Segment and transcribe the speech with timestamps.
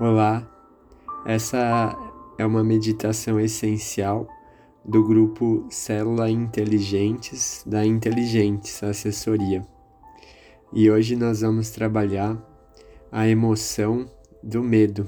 [0.00, 0.50] Olá,
[1.26, 1.94] essa
[2.38, 4.26] é uma meditação essencial
[4.82, 9.62] do grupo Célula Inteligentes da Inteligentes Assessoria.
[10.72, 12.34] E hoje nós vamos trabalhar
[13.12, 14.10] a emoção
[14.42, 15.06] do medo.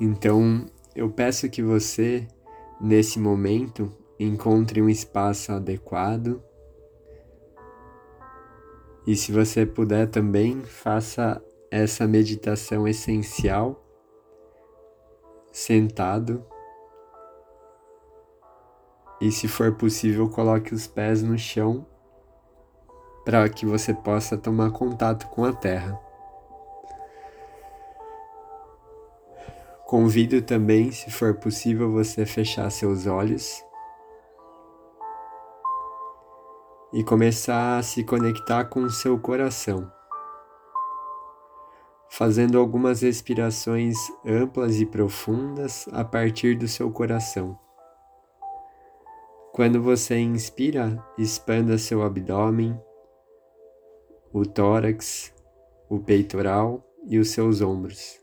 [0.00, 0.64] Então,
[0.94, 2.28] eu peço que você,
[2.80, 6.40] nesse momento, encontre um espaço adequado.
[9.04, 13.82] E se você puder também, faça essa meditação essencial
[15.52, 16.44] sentado.
[19.20, 21.86] E se for possível, coloque os pés no chão
[23.24, 25.98] para que você possa tomar contato com a terra.
[29.86, 33.64] Convido também, se for possível, você fechar seus olhos
[36.92, 39.95] e começar a se conectar com o seu coração
[42.10, 47.58] fazendo algumas respirações amplas e profundas a partir do seu coração.
[49.52, 52.78] Quando você inspira, expanda seu abdômen,
[54.32, 55.32] o tórax,
[55.88, 58.20] o peitoral e os seus ombros.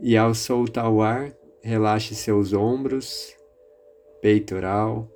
[0.00, 1.32] E ao soltar o ar,
[1.62, 3.32] relaxe seus ombros,
[4.20, 5.08] peitoral,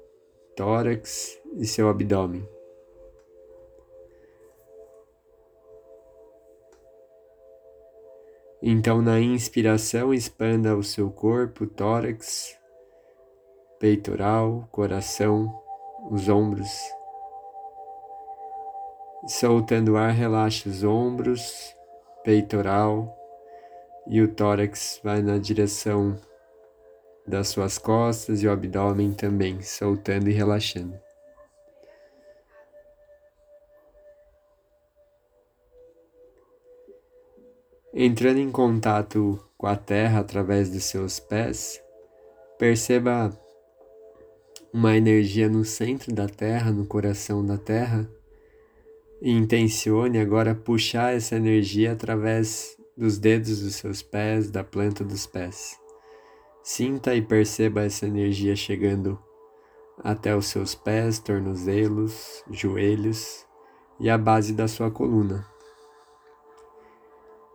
[0.55, 2.54] tórax e seu abdômen.
[8.67, 12.59] Então, na inspiração, expanda o seu corpo, tórax,
[13.79, 15.55] peitoral, coração,
[16.11, 16.71] os ombros.
[19.27, 21.77] Soltando o ar, relaxa os ombros,
[22.25, 23.15] peitoral
[24.07, 26.19] e o tórax vai na direção
[27.29, 31.04] das suas costas e o abdômen também, soltando e relaxando.
[37.97, 41.81] Entrando em contato com a terra através dos seus pés,
[42.59, 43.31] perceba
[44.73, 48.11] uma energia no centro da terra, no coração da terra,
[49.23, 55.25] e intencione agora puxar essa energia através dos dedos dos seus pés, da planta dos
[55.25, 55.79] pés.
[56.65, 59.17] Sinta e perceba essa energia chegando
[60.03, 63.47] até os seus pés, tornozelos, joelhos
[64.01, 65.54] e a base da sua coluna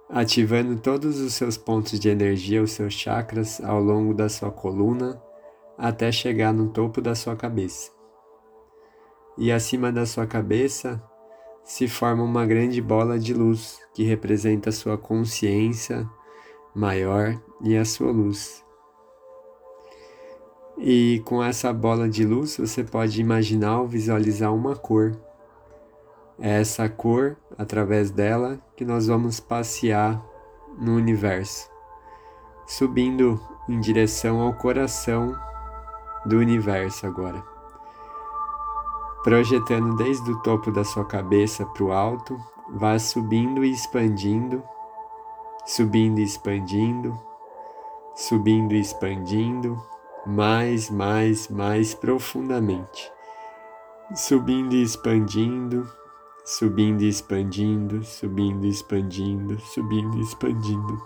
[0.09, 5.21] ativando todos os seus pontos de energia, os seus chakras ao longo da sua coluna
[5.77, 7.91] até chegar no topo da sua cabeça.
[9.37, 11.01] E acima da sua cabeça
[11.63, 16.09] se forma uma grande bola de luz que representa a sua consciência
[16.75, 18.65] maior e a sua luz.
[20.77, 25.15] E com essa bola de luz você pode imaginar ou visualizar uma cor
[26.41, 30.21] é essa cor, através dela, que nós vamos passear
[30.77, 31.69] no universo,
[32.65, 35.35] subindo em direção ao coração
[36.25, 37.43] do universo agora.
[39.23, 42.39] Projetando desde o topo da sua cabeça para o alto,
[42.71, 44.63] vá subindo e expandindo,
[45.65, 47.19] subindo e expandindo,
[48.15, 49.81] subindo e expandindo,
[50.25, 53.11] mais, mais, mais profundamente.
[54.15, 55.87] Subindo e expandindo,
[56.49, 60.99] subindo e expandindo, subindo e expandindo, subindo e expandindo.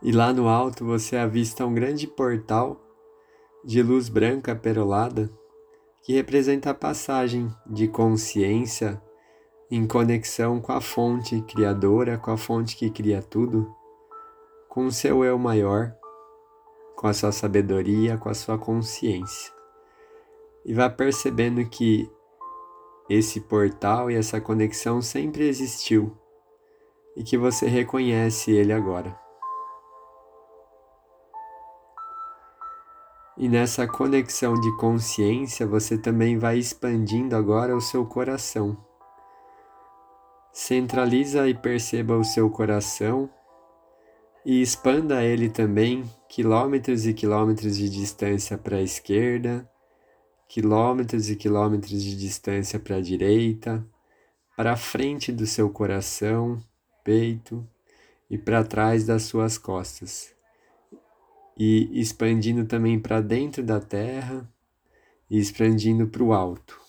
[0.00, 2.80] E lá no alto você avista um grande portal
[3.64, 5.28] de luz branca perolada
[6.04, 9.02] que representa a passagem de consciência
[9.68, 13.74] em conexão com a fonte criadora, com a fonte que cria tudo,
[14.68, 15.92] com o seu eu maior,
[16.94, 19.52] com a sua sabedoria, com a sua consciência.
[20.64, 22.08] E vá percebendo que
[23.10, 26.16] esse portal e essa conexão sempre existiu
[27.16, 29.18] e que você reconhece ele agora.
[33.36, 38.76] E nessa conexão de consciência você também vai expandindo agora o seu coração.
[40.52, 43.28] Centraliza e perceba o seu coração
[44.44, 49.68] e expanda ele também quilômetros e quilômetros de distância para a esquerda,
[50.50, 53.86] quilômetros e quilômetros de distância para a direita,
[54.56, 56.60] para frente do seu coração,
[57.04, 57.64] peito
[58.28, 60.34] e para trás das suas costas.
[61.56, 64.44] E expandindo também para dentro da terra
[65.30, 66.80] e expandindo para o alto.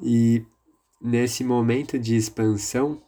[0.00, 0.46] E
[1.00, 3.02] nesse momento de expansão,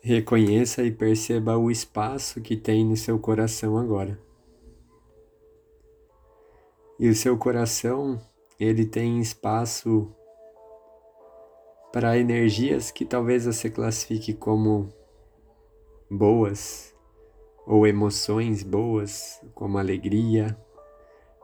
[0.00, 4.18] reconheça e perceba o espaço que tem no seu coração agora.
[6.98, 8.20] E o seu coração,
[8.58, 10.12] ele tem espaço
[11.92, 14.92] para energias que talvez você classifique como
[16.10, 16.94] boas
[17.66, 20.56] ou emoções boas, como alegria,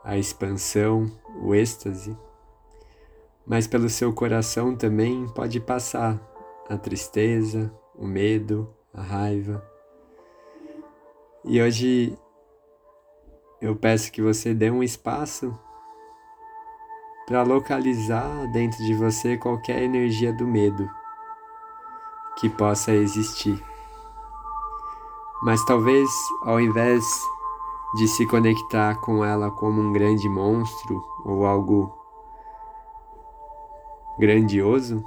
[0.03, 1.07] a expansão,
[1.43, 2.17] o êxtase.
[3.47, 6.21] Mas pelo seu coração também pode passar
[6.69, 9.65] a tristeza, o medo, a raiva.
[11.45, 12.19] E hoje
[13.61, 15.59] eu peço que você dê um espaço
[17.27, 20.89] para localizar dentro de você qualquer energia do medo
[22.39, 23.63] que possa existir.
[25.43, 26.09] Mas talvez
[26.43, 27.05] ao invés
[27.95, 31.97] de se conectar com ela como um grande monstro ou algo
[34.19, 35.05] grandioso,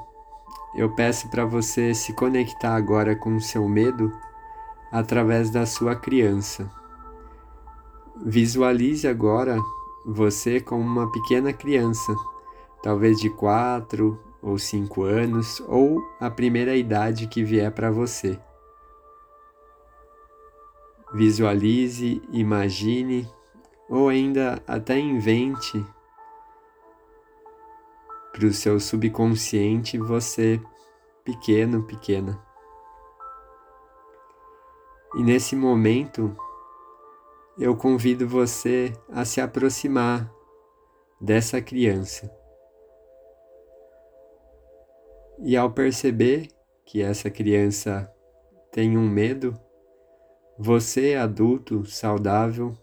[0.77, 4.12] eu peço para você se conectar agora com o seu medo
[4.91, 6.69] através da sua criança.
[8.24, 9.57] Visualize agora
[10.06, 12.15] você como uma pequena criança,
[12.83, 18.39] talvez de 4 ou 5 anos, ou a primeira idade que vier para você.
[21.13, 23.27] Visualize, imagine
[23.89, 25.83] ou ainda até invente
[28.31, 30.62] para o seu subconsciente você
[31.24, 32.41] pequeno, pequena.
[35.15, 36.35] E nesse momento,
[37.57, 40.31] eu convido você a se aproximar
[41.19, 42.31] dessa criança.
[45.39, 46.47] E ao perceber
[46.85, 48.12] que essa criança
[48.71, 49.59] tem um medo,
[50.57, 52.73] você, adulto saudável,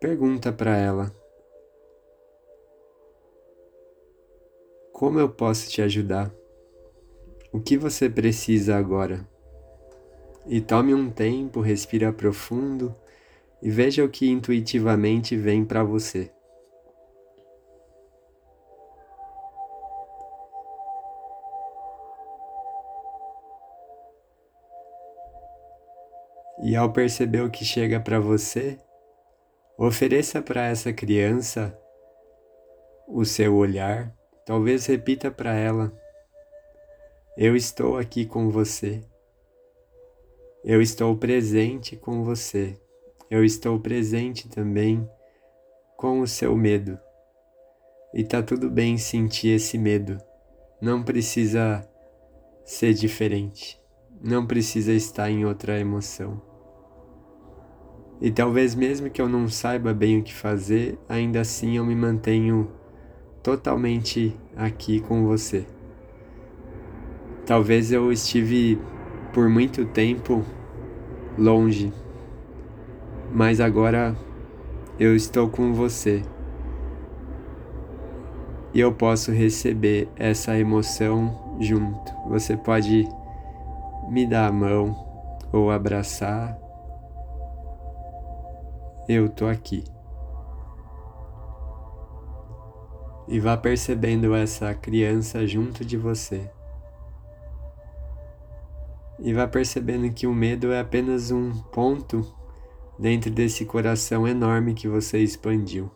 [0.00, 1.12] pergunta para ela:
[4.98, 6.28] Como eu posso te ajudar?
[7.52, 9.24] O que você precisa agora?
[10.44, 12.92] E tome um tempo, respira profundo
[13.62, 16.32] e veja o que intuitivamente vem para você.
[26.64, 28.76] E ao perceber o que chega para você,
[29.78, 31.80] ofereça para essa criança
[33.06, 34.17] o seu olhar,
[34.48, 35.92] talvez repita para ela:
[37.36, 39.04] Eu estou aqui com você.
[40.64, 42.76] Eu estou presente com você
[43.30, 45.08] eu estou presente também
[45.98, 46.98] com o seu medo.
[48.14, 50.16] E tá tudo bem sentir esse medo.
[50.80, 51.86] Não precisa
[52.64, 53.78] ser diferente.
[54.22, 56.40] Não precisa estar em outra emoção.
[58.18, 61.94] E talvez mesmo que eu não saiba bem o que fazer, ainda assim eu me
[61.94, 62.72] mantenho
[63.42, 65.66] totalmente aqui com você.
[67.46, 68.78] Talvez eu estive
[69.32, 70.44] por muito tempo
[71.36, 71.92] longe
[73.32, 74.16] mas agora
[74.98, 76.22] eu estou com você
[78.72, 82.12] e eu posso receber essa emoção junto.
[82.28, 83.08] Você pode
[84.08, 84.94] me dar a mão
[85.52, 86.58] ou abraçar.
[89.08, 89.84] Eu tô aqui.
[93.28, 96.50] E vá percebendo essa criança junto de você.
[99.18, 102.24] E vá percebendo que o medo é apenas um ponto
[102.98, 105.90] dentro desse coração enorme que você expandiu.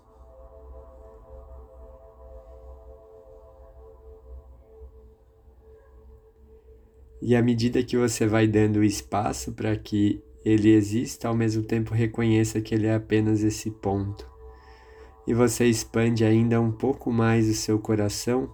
[7.20, 11.94] E à medida que você vai dando espaço para que ele exista, ao mesmo tempo
[11.94, 14.31] reconheça que ele é apenas esse ponto.
[15.26, 18.52] E você expande ainda um pouco mais o seu coração,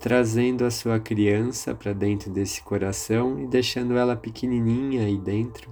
[0.00, 5.70] trazendo a sua criança para dentro desse coração e deixando ela pequenininha aí dentro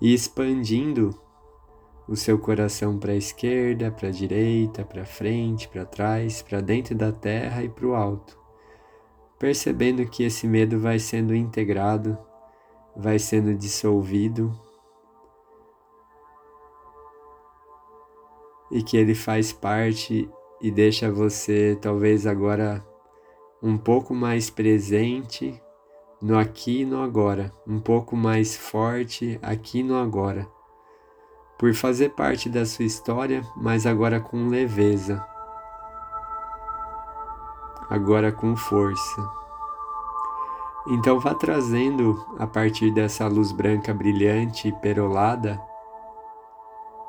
[0.00, 1.18] e expandindo
[2.08, 6.94] o seu coração para a esquerda, para a direita, para frente, para trás, para dentro
[6.94, 8.38] da terra e para o alto,
[9.38, 12.16] percebendo que esse medo vai sendo integrado,
[12.96, 14.52] vai sendo dissolvido
[18.76, 20.28] e que ele faz parte
[20.60, 22.86] e deixa você talvez agora
[23.62, 25.58] um pouco mais presente
[26.20, 30.46] no aqui e no agora, um pouco mais forte aqui no agora,
[31.58, 35.26] por fazer parte da sua história, mas agora com leveza,
[37.88, 39.26] agora com força.
[40.88, 45.58] Então vá trazendo a partir dessa luz branca brilhante e perolada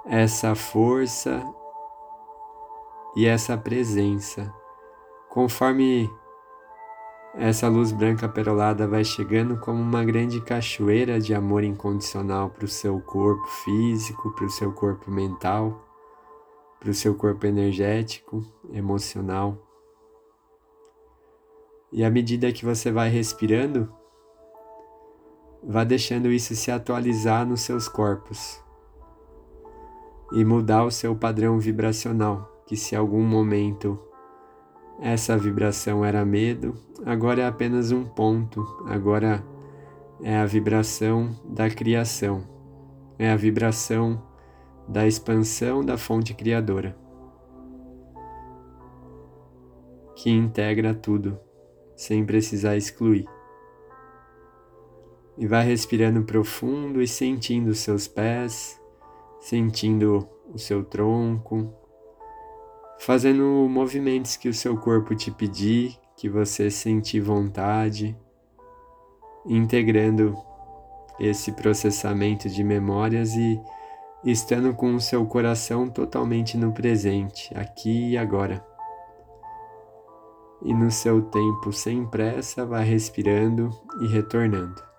[0.10, 1.44] essa força
[3.16, 4.54] e essa presença,
[5.30, 6.10] conforme
[7.40, 12.68] Essa luz branca perolada vai chegando como uma grande cachoeira de amor incondicional para o
[12.68, 15.86] seu corpo físico, para o seu corpo mental,
[16.80, 19.56] para o seu corpo energético, emocional.
[21.92, 23.94] E à medida que você vai respirando,
[25.64, 28.66] vá deixando isso se atualizar nos seus corpos
[30.32, 34.00] e mudar o seu padrão vibracional, que se algum momento
[35.00, 39.44] essa vibração era medo, agora é apenas um ponto, agora
[40.22, 42.44] é a vibração da criação,
[43.18, 44.22] é a vibração
[44.88, 46.98] da expansão da fonte criadora,
[50.16, 51.40] que integra tudo,
[51.96, 53.26] sem precisar excluir.
[55.38, 58.82] E vai respirando profundo e sentindo seus pés,
[59.48, 61.74] sentindo o seu tronco,
[63.00, 68.14] fazendo movimentos que o seu corpo te pedir, que você sentir vontade,
[69.46, 70.36] integrando
[71.18, 73.58] esse processamento de memórias e
[74.26, 78.62] estando com o seu coração totalmente no presente, aqui e agora.
[80.62, 83.70] E no seu tempo sem pressa, vá respirando
[84.02, 84.97] e retornando.